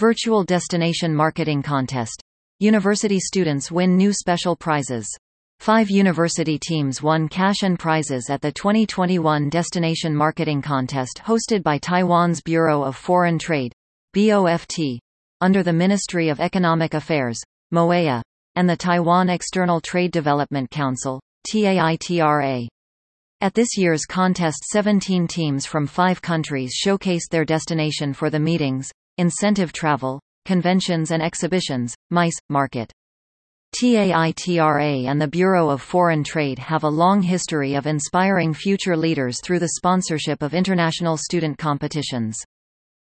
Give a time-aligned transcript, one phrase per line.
[0.00, 2.20] Virtual Destination Marketing Contest.
[2.58, 5.06] University students win new special prizes.
[5.60, 11.78] Five university teams won cash and prizes at the 2021 Destination Marketing Contest hosted by
[11.78, 13.72] Taiwan's Bureau of Foreign Trade,
[14.16, 14.98] BOFT,
[15.40, 17.40] under the Ministry of Economic Affairs,
[17.72, 18.20] MOEA,
[18.56, 22.66] and the Taiwan External Trade Development Council, TAITRA.
[23.40, 28.90] At this year's contest 17 teams from five countries showcased their destination for the meetings,
[29.18, 32.92] incentive travel, conventions and exhibitions, MICE, market.
[33.80, 39.40] TAITRA and the Bureau of Foreign Trade have a long history of inspiring future leaders
[39.42, 42.38] through the sponsorship of international student competitions.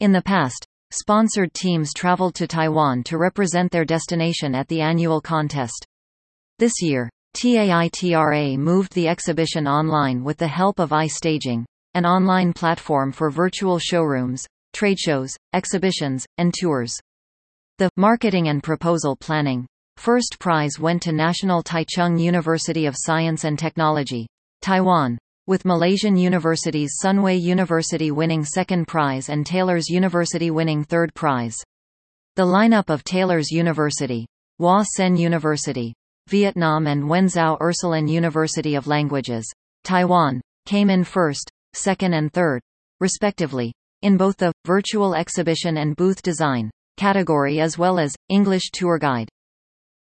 [0.00, 5.20] In the past, sponsored teams traveled to Taiwan to represent their destination at the annual
[5.20, 5.86] contest.
[6.58, 13.12] This year, TAITRA moved the exhibition online with the help of iStaging, an online platform
[13.12, 14.44] for virtual showrooms,
[14.78, 16.94] trade shows, exhibitions, and tours.
[17.78, 23.58] The Marketing and Proposal Planning First prize went to National Taichung University of Science and
[23.58, 24.28] Technology,
[24.62, 25.18] Taiwan,
[25.48, 31.56] with Malaysian universities Sunway University winning second prize and Taylor's University winning third prize.
[32.36, 34.26] The lineup of Taylor's University,
[34.60, 35.92] Hoa Sen University,
[36.28, 39.44] Vietnam and Wenzao Ursuline University of Languages,
[39.82, 42.60] Taiwan, came in first, second and third,
[43.00, 48.98] respectively, in both the virtual exhibition and booth design category as well as English tour
[48.98, 49.28] guide.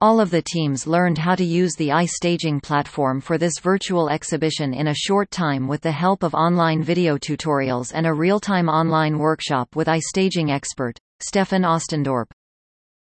[0.00, 4.74] All of the teams learned how to use the iStaging platform for this virtual exhibition
[4.74, 9.18] in a short time with the help of online video tutorials and a real-time online
[9.18, 12.26] workshop with iStaging expert, Stefan Ostendorp.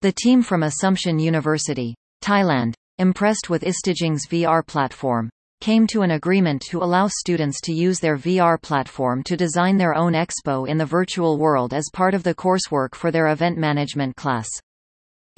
[0.02, 5.30] The team from Assumption University, Thailand, impressed with iStaging's VR platform,
[5.61, 9.94] came to an agreement to allow students to use their VR platform to design their
[9.94, 14.16] own expo in the virtual world as part of the coursework for their event management
[14.16, 14.48] class.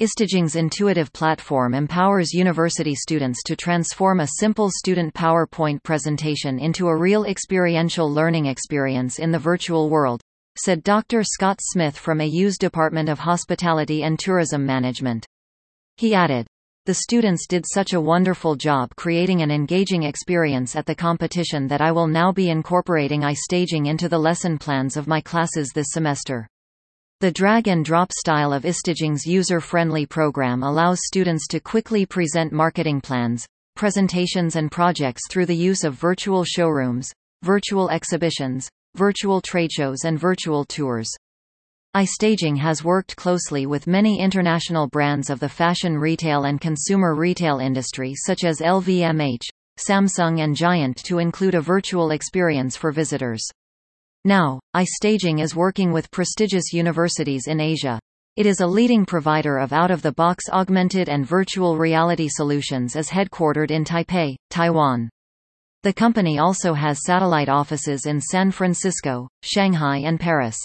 [0.01, 6.97] iStaging's intuitive platform empowers university students to transform a simple student PowerPoint presentation into a
[6.97, 10.21] real experiential learning experience in the virtual world,
[10.57, 11.23] said Dr.
[11.23, 15.25] Scott Smith from AU's Department of Hospitality and Tourism Management.
[15.97, 16.47] He added,
[16.85, 21.79] the students did such a wonderful job creating an engaging experience at the competition that
[21.79, 26.45] I will now be incorporating iStaging into the lesson plans of my classes this semester.
[27.21, 34.57] The drag-and-drop style of iStaging's user-friendly program allows students to quickly present marketing plans, presentations
[34.57, 37.09] and projects through the use of virtual showrooms,
[37.43, 41.09] virtual exhibitions, virtual trade shows and virtual tours.
[41.95, 47.59] iStaging has worked closely with many international brands of the fashion retail and consumer retail
[47.59, 49.43] industry such as LVMH,
[49.77, 53.47] Samsung and Giant to include a virtual experience for visitors.
[54.25, 57.99] Now, iStaging is working with prestigious universities in Asia.
[58.37, 63.83] It is a leading provider of out-of-the-box augmented and virtual reality solutions is headquartered in
[63.83, 65.11] Taipei, Taiwan.
[65.83, 70.57] The company also has satellite offices in San Francisco, Shanghai and Paris.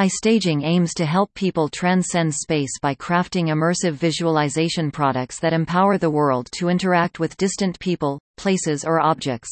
[0.00, 6.08] iStaging aims to help people transcend space by crafting immersive visualization products that empower the
[6.08, 9.50] world to interact with distant people, places or objects.